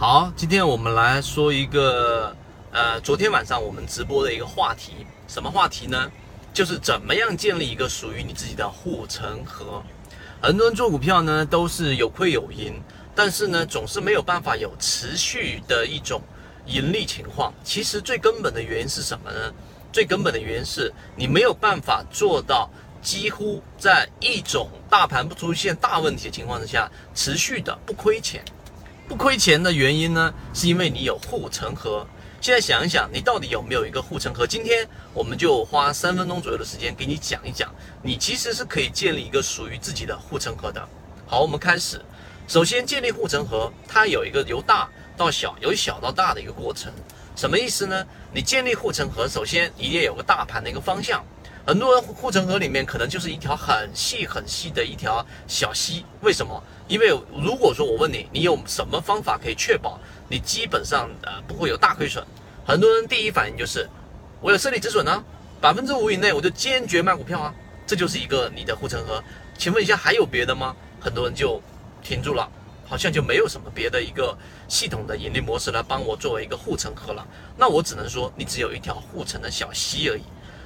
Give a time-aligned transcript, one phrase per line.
[0.00, 2.32] 好，今天我们来说一个，
[2.70, 6.08] 呃，昨天晚上我们直播的一个话题，什么话题呢？
[6.54, 9.82] 就是怎么样建立一个属于你自己的护城河。
[10.40, 12.80] 很多人做股票呢，都是有亏有盈，
[13.12, 16.22] 但是呢，总是没有办法有持续的一种
[16.64, 17.52] 盈利情况。
[17.64, 19.52] 其实最根本的原因是什么呢？
[19.92, 22.70] 最根本的原因是你没有办法做到
[23.02, 28.44] 几乎在一种大盘不出现大问题的情况之下，持续的不亏钱。
[29.08, 32.06] 不亏钱的原因呢，是因为你有护城河。
[32.42, 34.46] 现在想一想，你到底有没有一个护城河？
[34.46, 40.86] 今天我们就花三分钟左右的时间给你讲一讲，你其实是可以建立一个属于自己的护城河的。
[41.26, 41.98] 好，我们开始。
[42.46, 44.86] 首先，建立护城河，它有一个由大
[45.16, 46.92] 到小，由小到大的一个过程。
[47.34, 48.06] 什么意思呢？
[48.30, 51.24] 你建立护城河，首先一定有个大盘的一个方向。
[51.68, 56.64] 很多人护城河里面可能就是一条很细很细的一条小溪，为什么？
[56.86, 57.08] 因为
[57.44, 60.00] 如果说我问你，你有什么方法可以确保
[60.30, 62.24] 你基本上呃不会有大亏损？
[62.64, 63.86] 很多人第一反应就是
[64.40, 65.22] 我有设立止损呢，
[65.60, 67.54] 百分之五以内我就坚决卖股票啊，
[67.86, 69.22] 这就是一个你的护城河。
[69.58, 70.74] 请问一下还有别的吗？
[70.98, 71.60] 很多人就
[72.02, 72.50] 停住了，
[72.86, 74.34] 好像就没有什么别的一个
[74.68, 77.22] 系统的盈利模式来帮我作为一个护城河了。
[77.58, 80.22] 那我只能说你只有一条护城的小溪而已。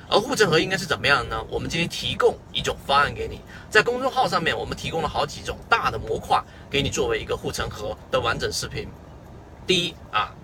[0.08, 1.42] 而护城河应该是怎么样呢？
[1.48, 8.86] 我们今天提供一种方案给你，在公众号上面，我们提供了好几种大的模块给你作为一个护城河的完整视频。
[9.66, 10.34] 第一啊，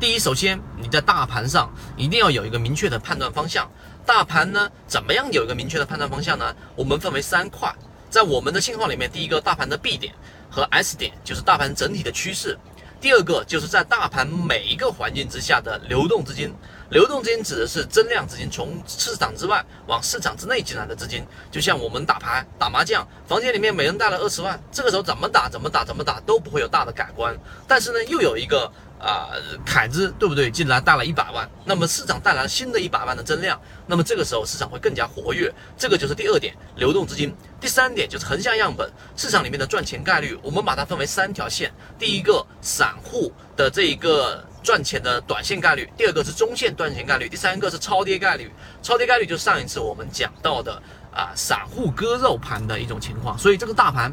[0.00, 3.70] 第一，首先你在大盘上一定要有一个明确的判断方向。
[4.06, 6.54] 大盘呢，怎么样有一个明确的判断方向呢？
[6.74, 7.74] 我们分为三块，
[8.08, 10.14] 在我们的信号里面，第一个大盘的 B 点
[10.48, 12.56] 和 S 点就是大盘整体的趋势。
[13.00, 16.52] 第二个就是在大盘每一个环境之下的流动资金，
[16.90, 27.36] 流动资金指的是增量资金从市场之外往市场之内进来的资金，就像我们打牌打麻将，房间里面每人带了二十万，这个时候怎么打怎么打怎么打都不会有大的改观，
[27.68, 28.70] 但是呢又有一个。
[28.98, 29.30] 啊，
[29.64, 30.50] 凯子对不对？
[30.50, 37.34] 竟然带了一百万，那么市场带来新的一百万的增量，那么这个时候市场会更加活跃，这个就是第二点，流动资金。
[37.60, 48.50] 第三点就是横向样本，市场里面的赚钱概率，我们把它分为三条线，第一个散户的这一个赚钱的短线概率，第二个是中线赚钱概率，第三个是超跌概率。
[48.82, 50.80] 超跌概率就是上一次我们讲到的
[51.12, 54.12] 啊，散户割肉盘的一种情况，所以这个大盘。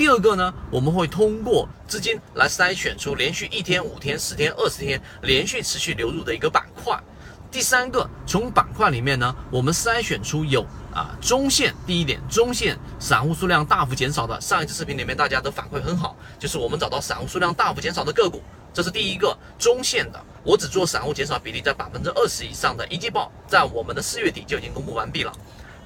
[0.00, 6.98] 第二个呢，我们会通过资金来筛选出连续一天、五天、十天、二十天连续持续流入的一个板块。
[7.50, 14.40] 第三个，从板块里面呢，我们筛选出有啊中线，第一点，中线散户数量大幅减少的。
[14.40, 20.18] 上一次视频里面大家都反馈很好，就是我们找到散户数量大幅减少的个股，这是第一个中线的。
[20.42, 25.32] 我只做散户减少比例在百分之二十以上的一季报，在我们的四月底就已经公布完毕了。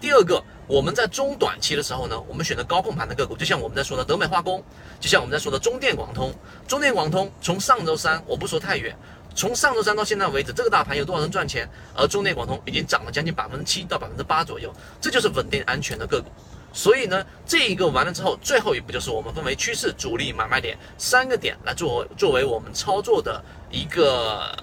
[0.04, 4.62] 第二个，我们在中短期的时候呢，我们选择高控盘的个股，就像我们在说的德美化工，
[5.00, 6.31] 就像我们在说的中电广通。
[6.69, 8.94] 中电广通从上周三，我不说太远，
[9.34, 11.66] 从上周三到现在为止，这个大盘有多少人赚钱？
[11.97, 14.70] 而中电广通已经涨了将近百分之七到百分之八左右，
[15.00, 16.28] 这就是稳定安全的个股。
[16.71, 24.54] 所以呢，这一个完了之后，最后一步就是我们分为趋势、主力、买卖点三个点来作为作为我们操作的一个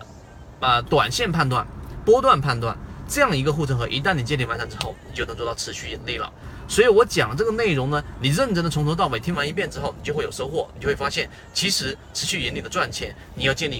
[0.60, 1.66] 啊短线判断、
[2.06, 2.78] 波段判断。
[3.12, 6.32] 这样一个护城河，一旦你建立完成之后，你就能做到持续盈利了。
[6.66, 13.80] 所以我讲这个内容呢，你认真的从头到尾听完一遍之后，你就会有收获，你就会发现，其实持续盈利的赚钱，你要建立一